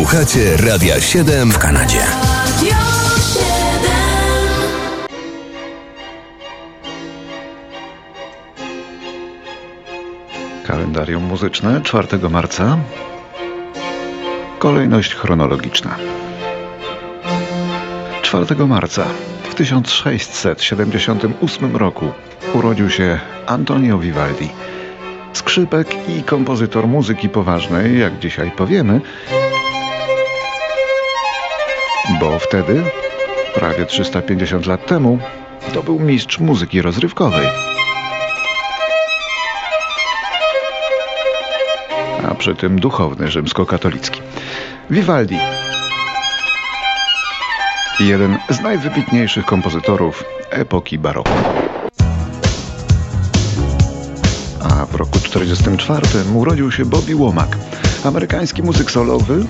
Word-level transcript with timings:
Słuchacie 0.00 0.56
Radia 0.56 1.00
7 1.00 1.52
w 1.52 1.58
Kanadzie. 1.58 2.00
Kalendarium 10.66 11.24
muzyczne 11.24 11.80
4 11.80 12.18
marca. 12.30 12.78
Kolejność 14.58 15.14
chronologiczna. 15.14 15.96
4 18.22 18.66
marca 18.66 19.04
w 19.50 19.54
1678 19.54 21.76
roku 21.76 22.06
urodził 22.54 22.90
się 22.90 23.18
Antonio 23.46 23.98
Vivaldi. 23.98 24.48
Skrzypek 25.32 26.08
i 26.08 26.22
kompozytor 26.22 26.86
muzyki 26.86 27.28
poważnej, 27.28 27.98
jak 27.98 28.18
dzisiaj 28.18 28.50
powiemy, 28.50 29.00
bo 32.20 32.38
wtedy, 32.38 32.82
prawie 33.54 33.86
350 33.86 34.66
lat 34.66 34.86
temu, 34.86 35.18
to 35.74 35.82
był 35.82 35.98
mistrz 35.98 36.38
muzyki 36.38 36.82
rozrywkowej. 36.82 37.46
A 42.30 42.34
przy 42.34 42.54
tym 42.54 42.80
duchowny 42.80 43.28
rzymskokatolicki. 43.28 44.20
Vivaldi. 44.90 45.38
Jeden 48.00 48.38
z 48.50 48.60
najwybitniejszych 48.60 49.44
kompozytorów 49.44 50.24
epoki 50.50 50.98
baroku. 50.98 51.30
A 54.62 54.86
w 54.86 54.94
roku 54.94 55.18
1944 55.18 56.34
urodził 56.34 56.72
się 56.72 56.84
Bobby 56.84 57.14
Womack, 57.14 57.56
amerykański 58.04 58.62
muzyk 58.62 58.90
solowy, 58.90 59.44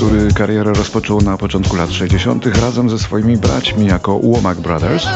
który 0.00 0.32
karierę 0.34 0.72
rozpoczął 0.72 1.20
na 1.20 1.36
początku 1.36 1.76
lat 1.76 1.90
60. 1.90 2.46
razem 2.46 2.90
ze 2.90 2.98
swoimi 2.98 3.36
braćmi 3.36 3.86
jako 3.86 4.18
Womack 4.18 4.60
Brothers. 4.60 5.06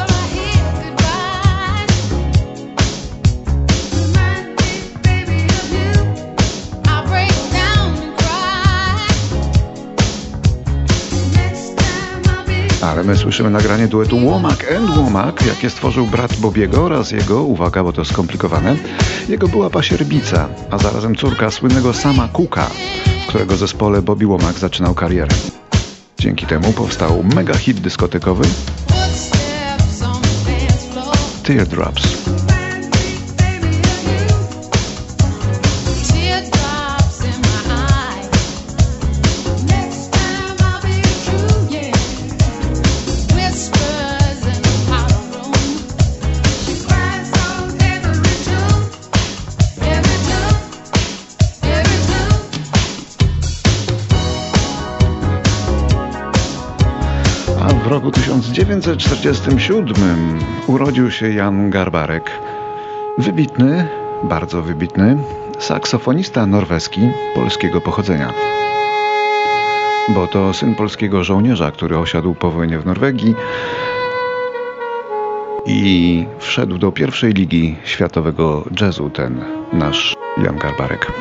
Ale 12.82 13.04
my 13.04 13.16
słyszymy 13.16 13.50
nagranie 13.50 13.88
duetu 13.88 14.20
Womack 14.20 14.72
and 14.76 14.90
Womack, 14.90 15.46
jakie 15.46 15.70
stworzył 15.70 16.06
brat 16.06 16.36
Bobiego 16.36 16.84
oraz 16.84 17.10
jego, 17.10 17.42
uwaga, 17.42 17.84
bo 17.84 17.92
to 17.92 18.04
skomplikowane, 18.04 18.76
jego 19.28 19.48
była 19.48 19.70
pasierbica, 19.70 20.48
a 20.70 20.78
zarazem 20.78 21.16
córka 21.16 21.50
słynnego 21.50 21.92
Sama 21.92 22.28
w 22.28 23.03
którego 23.34 23.56
zespole 23.56 24.02
Bobby 24.02 24.26
Womack 24.26 24.58
zaczynał 24.58 24.94
karierę. 24.94 25.28
Dzięki 26.18 26.46
temu 26.46 26.72
powstał 26.72 27.24
mega 27.34 27.54
hit 27.54 27.80
dyskotekowy 27.80 28.44
Teardrops. 31.42 32.33
1947 58.54 60.38
urodził 60.66 61.10
się 61.10 61.30
Jan 61.30 61.70
Garbarek. 61.70 62.30
Wybitny, 63.18 63.88
bardzo 64.22 64.62
wybitny 64.62 65.16
saksofonista 65.58 66.46
norweski 66.46 67.00
polskiego 67.34 67.80
pochodzenia. 67.80 68.32
Bo 70.08 70.26
to 70.26 70.52
syn 70.52 70.74
polskiego 70.74 71.24
żołnierza, 71.24 71.70
który 71.70 71.98
osiadł 71.98 72.34
po 72.34 72.50
wojnie 72.50 72.78
w 72.78 72.86
Norwegii 72.86 73.34
i 75.66 76.26
wszedł 76.38 76.78
do 76.78 76.92
pierwszej 76.92 77.32
ligi 77.32 77.76
światowego 77.84 78.64
jazzu 78.80 79.10
ten 79.10 79.44
nasz 79.72 80.16
Jan 80.44 80.58
Garbarek. 80.58 81.12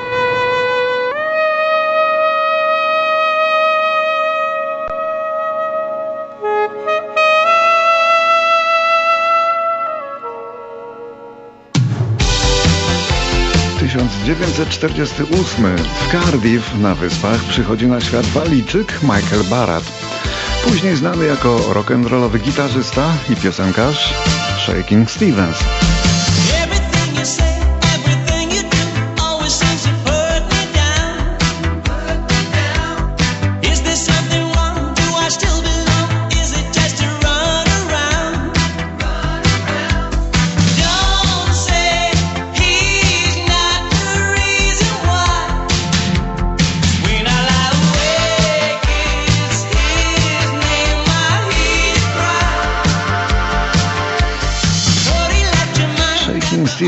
1948 13.94 15.78
w 15.78 16.12
Cardiff 16.12 16.76
na 16.80 16.96
Wyspach 16.96 17.44
przychodzi 17.44 17.88
na 17.88 18.02
świat 18.02 18.26
waliczyk 18.26 19.00
Michael 19.02 19.44
Barat. 19.50 19.84
Później 20.68 20.96
znany 20.96 21.26
jako 21.26 21.58
rock'n'rollowy 21.58 22.40
gitarzysta 22.40 23.14
i 23.30 23.36
piosenkarz 23.36 24.14
Shaking 24.66 25.12
Stevens. 25.12 25.58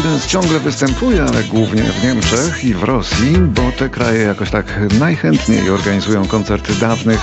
Stevens 0.05 0.27
ciągle 0.27 0.59
występuje, 0.59 1.23
ale 1.23 1.43
głównie 1.43 1.83
w 1.83 2.03
Niemczech 2.03 2.63
i 2.63 2.73
w 2.73 2.83
Rosji, 2.83 3.37
bo 3.37 3.71
te 3.71 3.89
kraje 3.89 4.21
jakoś 4.21 4.51
tak 4.51 4.65
najchętniej 4.99 5.69
organizują 5.69 6.27
koncerty 6.27 6.73
dawnych, 6.73 7.19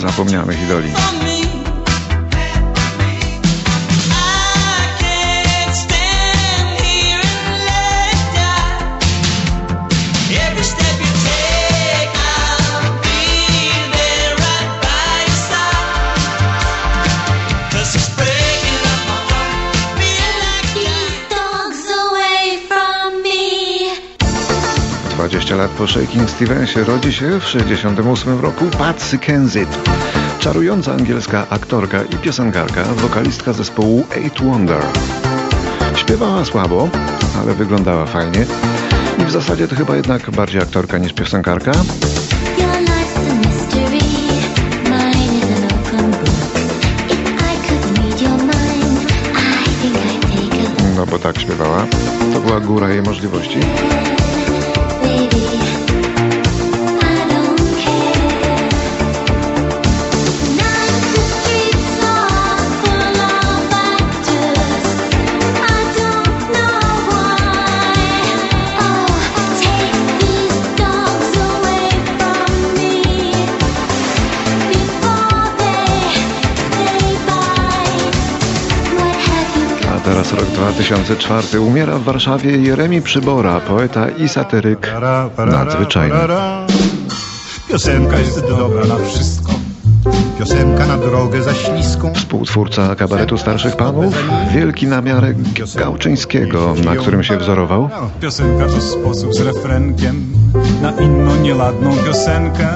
zapomnianych 0.00 0.62
idoli. 0.62 0.92
20 25.36 25.56
lat 25.56 25.70
po 25.70 25.86
Shaking 25.86 26.30
Stevensie 26.30 26.84
rodzi 26.84 27.12
się 27.12 27.40
w 27.40 27.44
68 27.44 28.40
roku 28.40 28.64
Patsy 28.78 29.18
Kensit. 29.18 29.68
Czarująca 30.38 30.92
angielska 30.92 31.46
aktorka 31.50 32.02
i 32.02 32.16
piosenkarka, 32.16 32.84
wokalistka 32.84 33.52
zespołu 33.52 34.06
Eight 34.16 34.42
Wonder. 34.42 34.82
Śpiewała 35.96 36.44
słabo, 36.44 36.88
ale 37.40 37.54
wyglądała 37.54 38.06
fajnie. 38.06 38.46
I 39.18 39.24
w 39.24 39.30
zasadzie 39.30 39.68
to 39.68 39.76
chyba 39.76 39.96
jednak 39.96 40.30
bardziej 40.30 40.62
aktorka 40.62 40.98
niż 40.98 41.12
piosenkarka. 41.12 41.72
No 50.96 51.06
bo 51.06 51.18
tak 51.18 51.40
śpiewała. 51.40 51.86
To 52.32 52.40
była 52.40 52.60
góra 52.60 52.88
jej 52.88 53.02
możliwości. 53.02 53.58
2004. 80.76 81.60
Umiera 81.60 81.98
w 81.98 82.02
Warszawie 82.02 82.50
Jeremi 82.50 83.02
Przybora, 83.02 83.60
poeta 83.60 84.08
i 84.08 84.28
satyryk 84.28 84.92
nadzwyczajny. 85.46 86.14
Piosenka 87.68 88.18
jest 88.18 88.40
dobra 88.40 88.86
na 88.86 88.96
wszystko. 88.96 89.52
Piosenka 90.38 90.86
na 90.86 90.96
drogę 90.96 91.42
za 91.42 91.54
śliską. 91.54 92.12
Współtwórca 92.14 92.94
kabaretu 92.94 93.38
starszych 93.38 93.76
panów, 93.76 94.14
wielki 94.54 94.86
namiarek 94.86 95.36
Gałczyńskiego, 95.76 96.74
na 96.84 96.96
którym 96.96 97.22
się 97.22 97.36
wzorował. 97.36 97.90
Piosenka 98.20 98.66
to 98.66 98.80
sposób 98.80 99.34
z 99.34 99.40
refrenkiem 99.40 100.32
na 100.82 100.90
inną 100.92 101.36
nieladną 101.36 101.96
piosenkę, 101.96 102.68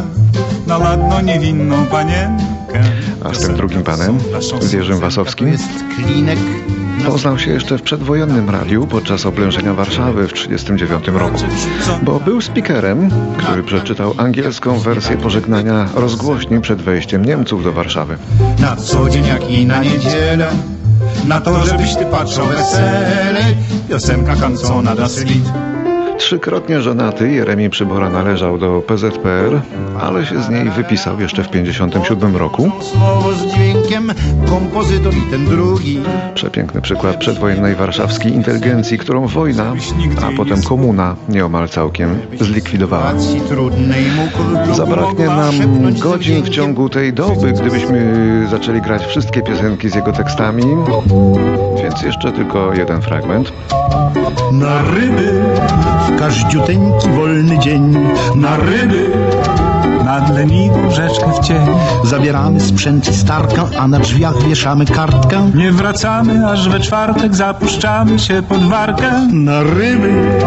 na 0.67 0.79
ladno 0.79 1.20
niewinną 1.20 1.87
panienkę. 1.87 2.81
A 3.25 3.35
z 3.35 3.38
tym 3.38 3.55
drugim 3.55 3.82
panem, 3.82 4.19
z 4.61 4.73
Jerzym 4.73 4.94
To 4.94 5.00
Wasowskim, 5.00 5.49
jest 5.49 5.69
klinek. 5.97 6.38
Poznał 7.06 7.38
się 7.38 7.50
jeszcze 7.50 7.79
w 7.79 7.82
przedwojennym 7.82 8.50
radiu 8.50 8.87
podczas 8.87 9.26
oblężenia 9.26 9.75
Warszawy 9.75 10.29
w 10.29 10.32
1939 10.32 11.20
roku. 11.20 11.38
Bo 12.02 12.20
był 12.20 12.41
speakerem, 12.41 13.11
który 13.37 13.62
przeczytał 13.62 14.14
angielską 14.17 14.79
wersję 14.79 15.17
pożegnania 15.17 15.88
rozgłośni 15.94 16.61
przed 16.61 16.82
wejściem 16.82 17.25
Niemców 17.25 17.64
do 17.64 17.73
Warszawy. 17.73 18.19
Na 18.61 18.76
co 18.76 19.11
dzień 19.11 19.26
jak 19.26 19.50
i 19.50 19.67
na 19.67 19.82
niedzielę. 19.82 20.50
Na 21.29 21.41
to, 21.41 21.67
żebyś 21.67 21.94
ty 21.94 22.06
patrzał 22.06 22.47
wesele. 22.47 23.41
Piosenka 23.88 24.37
kancona 24.37 24.94
das 24.94 25.25
Lied. 25.25 25.69
Trzykrotnie 26.20 26.81
żonaty 26.81 27.31
Jeremi 27.31 27.70
Przybora 27.70 28.11
należał 28.11 28.58
do 28.58 28.82
PZPR, 28.87 29.61
ale 30.00 30.26
się 30.26 30.43
z 30.43 30.49
niej 30.49 30.70
wypisał 30.70 31.20
jeszcze 31.20 31.44
w 31.44 31.49
1957 31.49 32.37
roku. 32.37 32.70
Słowo 32.81 33.32
z 33.32 33.46
dźwiękiem, 33.46 34.12
kompozytor 34.49 35.14
i 35.14 35.31
ten 35.31 35.44
drugi. 35.44 36.00
Przepiękny 36.34 36.81
przykład 36.81 37.17
przedwojennej 37.17 37.75
warszawskiej 37.75 38.32
inteligencji, 38.32 38.99
którą 38.99 39.26
wojna, 39.26 39.72
a 40.22 40.37
potem 40.37 40.62
komuna 40.62 41.17
nieomal 41.28 41.69
całkiem 41.69 42.19
zlikwidowała. 42.40 43.12
Zabraknie 44.73 45.26
nam 45.26 45.55
godzin 45.99 46.43
w 46.43 46.49
ciągu 46.49 46.88
tej 46.88 47.12
doby, 47.12 47.52
gdybyśmy 47.52 48.46
zaczęli 48.50 48.81
grać 48.81 49.06
wszystkie 49.06 49.43
piosenki 49.43 49.90
z 49.90 49.94
jego 49.94 50.12
tekstami, 50.12 50.64
więc 51.82 52.02
jeszcze 52.02 52.32
tylko 52.32 52.75
jeden 52.75 53.02
fragment. 53.02 53.52
Na 54.52 54.82
ryby 54.82 55.43
w 56.11 56.19
każdziuteńki 56.19 57.09
wolny 57.09 57.59
dzień. 57.59 57.97
Na 58.37 58.57
ryby, 58.57 59.11
nad 60.05 60.35
leniwą 60.35 60.91
rzeczkę 60.91 61.33
w 61.33 61.47
cień. 61.47 61.67
Zabieramy 62.05 62.61
sprzęt 62.61 63.09
i 63.09 63.15
starkę, 63.15 63.62
a 63.79 63.89
na 63.89 63.99
drzwiach 63.99 64.43
wieszamy 64.49 64.87
kartkę. 64.87 65.51
Nie 65.55 65.73
wracamy, 65.73 66.47
aż 66.47 66.69
we 66.69 66.81
czwartek 66.81 67.35
zapuszczamy 67.35 68.19
się 68.19 68.43
pod 68.43 68.69
warkę. 68.69 69.29
Na 69.33 69.62
ryby, 69.62 70.41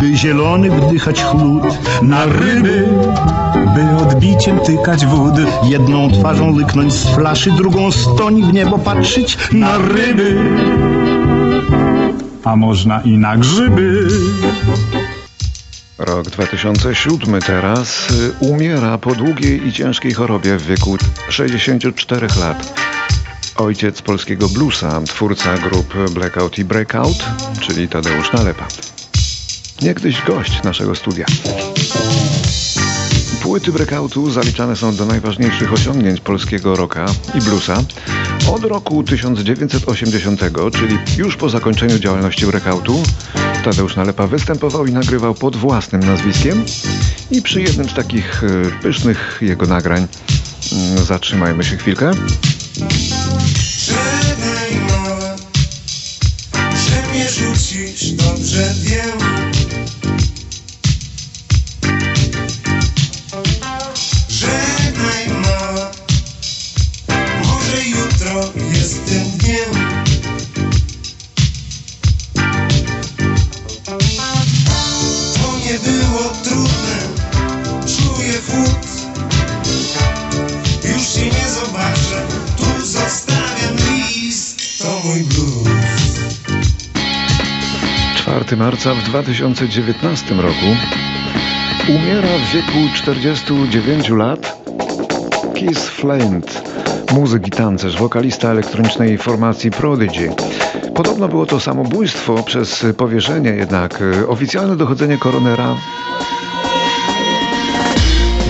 by 0.00 0.16
zielony 0.16 0.70
wdychać 0.70 1.22
chłód. 1.22 1.62
Na 2.02 2.24
ryby, 2.24 2.88
by 3.74 4.02
odbiciem 4.02 4.60
tykać 4.60 5.06
wód. 5.06 5.34
Jedną 5.64 6.10
twarzą 6.10 6.56
lyknąć 6.58 6.92
z 6.92 7.04
flaszy, 7.14 7.50
drugą 7.50 7.90
stoni 7.92 8.42
w 8.42 8.52
niebo 8.52 8.78
patrzeć. 8.78 9.38
Na 9.52 9.78
ryby, 9.78 10.36
a 12.44 12.56
można 12.56 13.00
i 13.00 13.18
na 13.18 13.36
grzyby. 13.36 14.08
Rok 15.98 16.30
2007 16.30 17.40
teraz 17.46 18.10
y, 18.10 18.32
umiera 18.40 18.98
po 18.98 19.14
długiej 19.14 19.66
i 19.66 19.72
ciężkiej 19.72 20.12
chorobie 20.12 20.56
w 20.56 20.66
wieku 20.66 20.96
64 21.28 22.26
lat. 22.40 22.80
Ojciec 23.56 24.02
polskiego 24.02 24.48
bluesa, 24.48 25.00
twórca 25.00 25.58
grup 25.58 25.94
Blackout 26.10 26.58
i 26.58 26.64
Breakout, 26.64 27.24
czyli 27.60 27.88
Tadeusz 27.88 28.32
Nalepa. 28.32 28.66
Niegdyś 29.82 30.22
gość 30.22 30.62
naszego 30.62 30.94
studia. 30.94 31.26
Płyty 33.42 33.72
breakoutu 33.72 34.30
zaliczane 34.30 34.76
są 34.76 34.96
do 34.96 35.06
najważniejszych 35.06 35.72
osiągnięć 35.72 36.20
polskiego 36.20 36.76
rocka 36.76 37.06
i 37.34 37.40
bluesa 37.40 37.82
od 38.52 38.64
roku 38.64 39.02
1980, 39.02 40.40
czyli 40.72 40.98
już 41.16 41.36
po 41.36 41.48
zakończeniu 41.48 41.98
działalności 41.98 42.46
breakoutu. 42.46 43.02
Tadeusz 43.68 43.96
Nalepa 43.96 44.26
występował 44.26 44.86
i 44.86 44.92
nagrywał 44.92 45.34
pod 45.34 45.56
własnym 45.56 46.02
nazwiskiem 46.02 46.64
i 47.30 47.42
przy 47.42 47.62
jednym 47.62 47.88
z 47.88 47.94
takich 47.94 48.44
e, 48.44 48.82
pysznych 48.82 49.38
jego 49.42 49.66
nagrań 49.66 50.06
mm, 50.72 51.04
zatrzymajmy 51.04 51.64
się 51.64 51.76
chwilkę. 51.76 52.10
Żegnaj 53.86 54.80
mała, 54.88 55.36
że 56.52 57.12
mnie 57.12 57.30
rzucisz, 57.30 58.10
dobrze 58.12 58.74
4 88.48 88.56
marca 88.56 88.94
w 88.94 89.02
2019 89.02 90.34
roku 90.34 90.66
umiera 91.88 92.28
w 92.28 92.52
wieku 92.52 92.94
49 92.94 94.08
lat 94.08 94.62
Keith 95.54 95.80
Flint, 95.80 96.62
muzyk 97.12 97.46
i 97.46 97.50
tancerz, 97.50 97.96
wokalista 97.96 98.50
elektronicznej 98.50 99.18
formacji 99.18 99.70
Prodigy. 99.70 100.30
Podobno 100.94 101.28
było 101.28 101.46
to 101.46 101.60
samobójstwo 101.60 102.42
przez 102.42 102.86
powieszenie, 102.96 103.50
jednak 103.50 104.02
e, 104.02 104.28
oficjalne 104.28 104.76
dochodzenie 104.76 105.18
koronera 105.18 105.76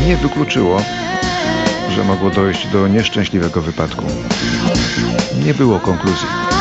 nie 0.06 0.16
wykluczyło, 0.16 0.82
że 1.94 2.04
mogło 2.04 2.30
dojść 2.30 2.66
do 2.66 2.88
nieszczęśliwego 2.88 3.62
wypadku. 3.62 4.04
Nie 5.46 5.54
było 5.54 5.80
konkluzji. 5.80 6.57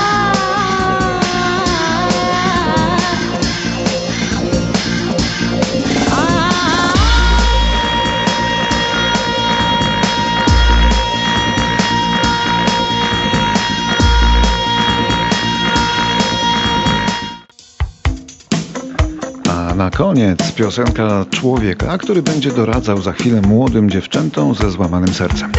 Koniec 19.98 20.52
piosenka 20.52 21.26
człowieka, 21.30 21.98
który 21.98 22.22
będzie 22.22 22.52
doradzał 22.52 23.02
za 23.02 23.12
chwilę 23.12 23.42
młodym 23.42 23.90
dziewczętom 23.90 24.56
ze 24.56 24.72
złamanym 24.72 25.14
sercem. 25.14 25.52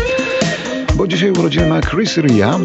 Bo 0.94 1.06
dzisiaj 1.06 1.30
urodziny 1.30 1.68
ma 1.68 1.80
Chris 1.80 2.16
Ria, 2.16 2.58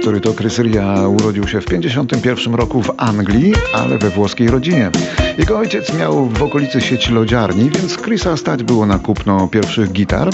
który 0.00 0.20
to 0.20 0.34
Chris 0.34 0.58
Ria 0.58 1.08
urodził 1.08 1.48
się 1.48 1.60
w 1.60 1.64
51 1.64 2.54
roku 2.54 2.82
w 2.82 2.92
Anglii, 2.96 3.54
ale 3.74 3.98
we 3.98 4.10
włoskiej 4.10 4.48
rodzinie. 4.48 4.90
Jego 5.38 5.58
ojciec 5.58 5.94
miał 5.94 6.26
w 6.26 6.42
okolicy 6.42 6.80
sieć 6.80 7.10
lodziarni, 7.10 7.70
więc 7.70 7.96
Chrisa 7.96 8.36
stać 8.36 8.62
było 8.62 8.86
na 8.86 8.98
kupno 8.98 9.48
pierwszych 9.48 9.92
gitar 9.92 10.30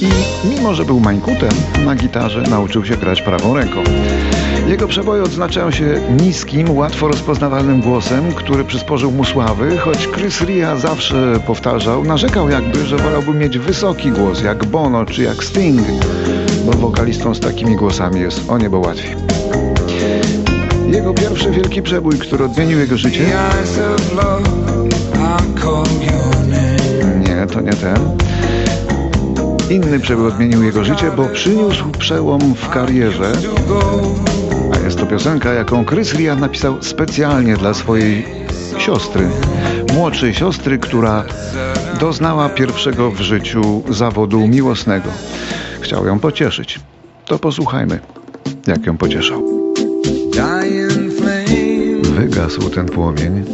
i 0.00 0.08
mimo, 0.48 0.74
że 0.74 0.84
był 0.84 1.00
mańkutem, 1.00 1.50
na 1.84 1.94
gitarze 1.94 2.42
nauczył 2.42 2.84
się 2.84 2.96
grać 2.96 3.22
prawą 3.22 3.54
ręką. 3.54 3.82
Jego 4.68 4.88
przeboje 4.88 5.22
odznaczają 5.22 5.70
się 5.70 6.00
niskim, 6.20 6.76
łatwo 6.76 7.08
rozpoznawalnym 7.08 7.80
głosem, 7.80 8.32
który 8.32 8.64
przysporzył 8.64 9.12
mu 9.12 9.24
sławy, 9.24 9.78
choć 9.78 10.08
Chris 10.08 10.40
Ria 10.40 10.76
zawsze 10.76 11.40
powtarzał, 11.46 12.04
narzekał 12.04 12.48
jakby, 12.48 12.86
że 12.86 12.96
wolałby 12.96 13.34
mieć 13.34 13.58
wysoki 13.58 14.10
głos, 14.10 14.42
jak 14.42 14.64
Bono 14.64 15.06
czy 15.06 15.22
jak 15.22 15.44
Sting, 15.44 15.82
bo 16.66 16.72
wokalistą 16.72 17.34
z 17.34 17.40
takimi 17.40 17.76
głosami 17.76 18.20
jest 18.20 18.50
o 18.50 18.58
niebo 18.58 18.78
łatwiej. 18.78 19.16
Jego 20.86 21.14
pierwszy 21.14 21.50
wielki 21.50 21.82
przebój, 21.82 22.18
który 22.18 22.44
odmienił 22.44 22.78
jego 22.78 22.96
życie, 22.96 23.24
nie, 27.18 27.46
to 27.46 27.60
nie 27.60 27.72
ten. 27.72 28.25
Inny 29.70 30.00
przebój 30.00 30.26
odmienił 30.26 30.62
jego 30.62 30.84
życie, 30.84 31.10
bo 31.16 31.28
przyniósł 31.28 31.90
przełom 31.90 32.54
w 32.54 32.68
karierze, 32.68 33.32
a 34.74 34.78
jest 34.84 34.98
to 34.98 35.06
piosenka, 35.06 35.52
jaką 35.52 35.84
Chris 35.84 36.14
Ria 36.14 36.36
napisał 36.36 36.82
specjalnie 36.82 37.56
dla 37.56 37.74
swojej 37.74 38.24
siostry, 38.78 39.28
młodszej 39.94 40.34
siostry, 40.34 40.78
która 40.78 41.24
doznała 42.00 42.48
pierwszego 42.48 43.10
w 43.10 43.20
życiu 43.20 43.82
zawodu 43.88 44.48
miłosnego. 44.48 45.08
Chciał 45.80 46.06
ją 46.06 46.18
pocieszyć. 46.18 46.80
To 47.24 47.38
posłuchajmy, 47.38 48.00
jak 48.66 48.86
ją 48.86 48.96
pocieszał. 48.96 49.42
Wygasł 52.02 52.70
ten 52.70 52.86
płomień, 52.86 53.44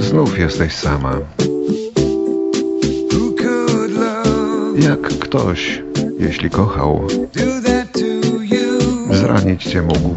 znów 0.00 0.38
jesteś 0.38 0.72
sama. 0.72 1.12
Jak 4.78 5.00
ktoś, 5.00 5.82
jeśli 6.18 6.50
kochał, 6.50 7.08
zranić 9.10 9.64
cię 9.64 9.82
mógł. 9.82 10.14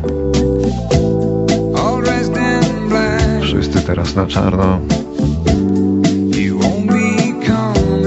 Wszyscy 3.42 3.82
teraz 3.82 4.16
na 4.16 4.28
czarno. 4.28 4.80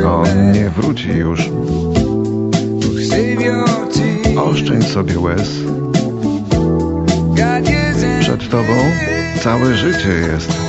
On 0.06 0.52
nie 0.52 0.70
wróci 0.70 1.08
już. 1.08 1.50
Oszczędź 4.36 4.86
sobie 4.86 5.18
łez. 5.20 5.50
Przed 8.20 8.50
tobą 8.50 8.72
całe 9.42 9.74
życie 9.74 10.08
jest. 10.32 10.67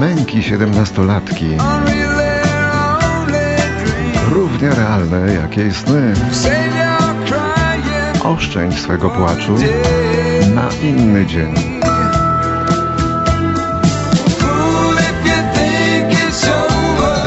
Męki 0.00 0.42
siedemnastolatki, 0.42 1.56
równie 4.30 4.70
realne 4.70 5.34
jak 5.34 5.56
jej 5.56 5.74
sny. 5.74 6.12
Oszczędź 8.24 8.80
swego 8.80 9.10
płaczu 9.10 9.54
na 10.54 10.68
inny 10.82 11.26
dzień. 11.26 11.54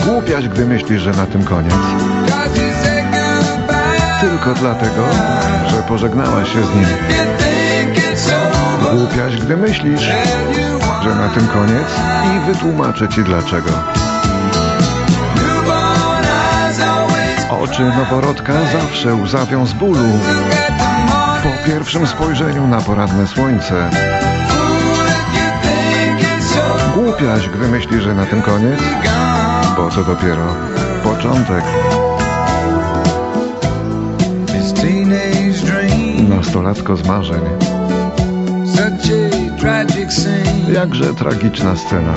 Głupiaś, 0.06 0.48
gdy 0.48 0.66
myślisz, 0.66 1.02
że 1.02 1.12
na 1.12 1.26
tym 1.26 1.44
koniec. 1.44 1.74
Tylko 4.22 4.54
dlatego, 4.54 5.06
że 5.68 5.84
pożegnałaś 5.88 6.54
się 6.54 6.66
z 6.66 6.76
nim. 6.76 6.86
Głupiaś, 8.92 9.38
gdy 9.38 9.58
myślisz, 9.58 10.02
że 11.04 11.16
na 11.16 11.30
tym 11.30 11.48
koniec 11.48 11.88
i 12.36 12.52
wytłumaczę 12.52 13.10
ci 13.10 13.24
dlaczego. 13.24 13.70
Oczy 17.62 17.82
noworodka 17.82 18.54
zawsze 18.74 19.16
łzawią 19.16 19.66
z 19.66 19.74
bólu 19.74 20.20
po 21.44 21.68
pierwszym 21.68 22.08
spojrzeniu 22.08 22.68
na 22.68 22.82
poranne 22.82 23.28
słońce. 23.28 23.90
Głupiaś, 26.96 27.50
gdy 27.50 27.68
myślisz, 27.68 28.04
że 28.04 28.14
na 28.14 28.26
tym 28.26 28.42
koniec, 28.42 28.80
bo 29.78 29.90
to 29.90 30.04
dopiero 30.04 30.56
początek. 31.04 31.64
Nastolatko 36.30 36.98
z 36.98 37.08
marzeń. 37.08 37.42
Jakże 40.74 41.14
tragiczna 41.14 41.76
scena. 41.76 42.14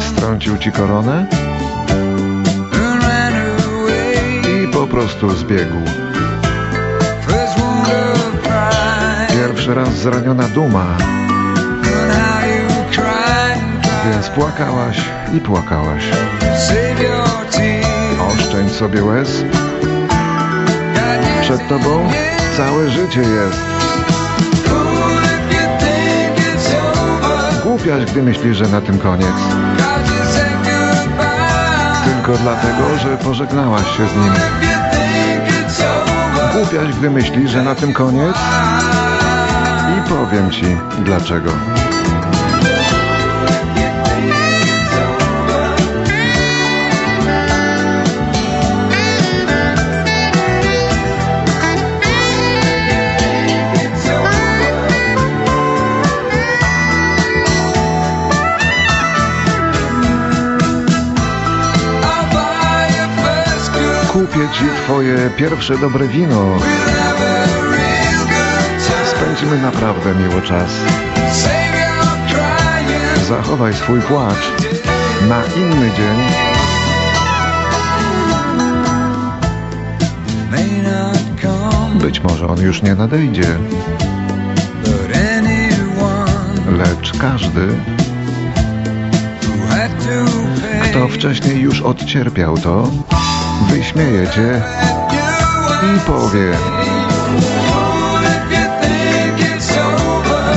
Strącił 0.00 0.58
ci 0.58 0.72
koronę? 0.72 1.26
I 4.48 4.72
po 4.72 4.86
prostu 4.86 5.36
zbiegł. 5.36 5.76
Pierwszy 9.28 9.74
raz 9.74 9.88
zraniona 9.88 10.48
duma, 10.48 10.96
więc 14.10 14.28
płakałaś 14.28 15.00
i 15.36 15.40
płakałaś. 15.40 16.04
Oszczędź 18.20 18.72
sobie 18.72 19.04
łez, 19.04 19.44
przed 21.40 21.68
tobą 21.68 22.10
całe 22.56 22.90
życie 22.90 23.20
jest. 23.20 23.71
Głupiaś, 27.82 28.10
gdy 28.10 28.22
myślisz, 28.22 28.56
że 28.56 28.68
na 28.68 28.80
tym 28.80 28.98
koniec. 28.98 29.34
Tylko 32.04 32.42
dlatego, 32.42 32.98
że 32.98 33.16
pożegnałaś 33.16 33.96
się 33.96 34.06
z 34.08 34.14
nim. 34.14 34.32
Głupiaś, 36.52 36.96
gdy 36.96 37.10
myślisz, 37.10 37.50
że 37.50 37.62
na 37.62 37.74
tym 37.74 37.92
koniec. 37.92 38.36
I 39.98 40.08
powiem 40.08 40.50
ci 40.50 40.64
dlaczego. 41.04 41.50
Ci 64.52 64.64
twoje 64.84 65.30
pierwsze 65.36 65.78
dobre 65.78 66.08
wino. 66.08 66.58
Spędzimy 69.10 69.62
naprawdę 69.62 70.14
miło 70.14 70.40
czas. 70.40 70.70
Zachowaj 73.28 73.74
swój 73.74 74.00
płacz 74.00 74.52
na 75.28 75.42
inny 75.56 75.90
dzień. 75.90 76.18
Być 82.00 82.20
może 82.20 82.46
on 82.46 82.60
już 82.60 82.82
nie 82.82 82.94
nadejdzie, 82.94 83.58
lecz 86.78 87.18
każdy, 87.18 87.68
kto 90.84 91.08
wcześniej 91.08 91.60
już 91.60 91.80
odcierpiał 91.80 92.58
to, 92.58 92.90
wyśmieje 93.64 94.28
cię 94.28 94.62
i 95.96 96.00
powie. 96.00 96.52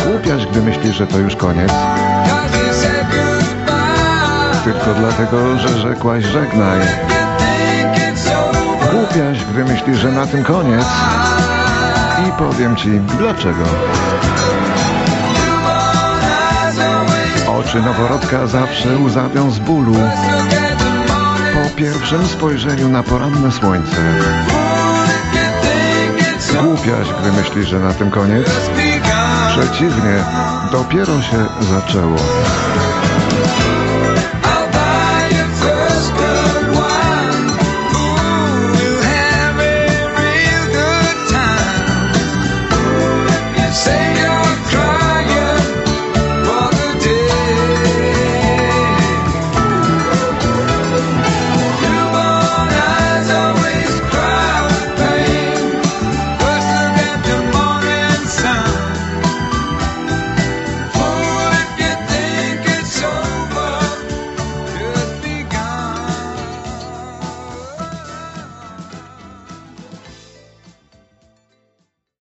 Głupiaś, 0.07 0.45
gdy 0.45 0.61
myślisz, 0.61 0.95
że 0.95 1.07
to 1.07 1.17
już 1.17 1.35
koniec, 1.35 1.71
tylko 4.63 4.93
dlatego, 4.99 5.57
że 5.57 5.79
rzekłaś 5.79 6.23
żegnaj. 6.23 6.79
Głupiaś, 8.91 9.45
gdy 9.45 9.65
myślisz, 9.65 9.97
że 9.97 10.11
na 10.11 10.27
tym 10.27 10.43
koniec, 10.43 10.85
i 12.27 12.31
powiem 12.31 12.75
ci 12.75 12.89
dlaczego. 12.89 13.63
Oczy 17.59 17.81
noworodka 17.81 18.47
zawsze 18.47 18.89
łzawią 18.97 19.51
z 19.51 19.59
bólu 19.59 19.95
pierwszym 21.75 22.27
spojrzeniu 22.27 22.89
na 22.89 23.03
poranne 23.03 23.51
słońce. 23.51 23.95
Głupiaś, 26.63 27.07
gdy 27.21 27.31
myślisz, 27.31 27.67
że 27.67 27.79
na 27.79 27.93
tym 27.93 28.11
koniec, 28.11 28.47
przeciwnie, 29.49 30.23
dopiero 30.71 31.21
się 31.21 31.45
zaczęło. 31.61 32.17